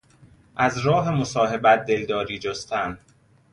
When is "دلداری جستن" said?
1.85-2.97